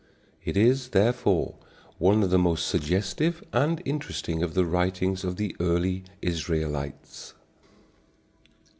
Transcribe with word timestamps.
It 0.43 0.57
is, 0.57 0.87
therefore, 0.89 1.57
one 1.99 2.23
of 2.23 2.31
the 2.31 2.39
most 2.39 2.65
suggestive 2.67 3.43
and 3.53 3.83
interesting 3.85 4.41
of 4.41 4.55
the 4.55 4.65
writings 4.65 5.23
of 5.23 5.35
the 5.35 5.55
early 5.59 6.05
Israelites. 6.23 7.35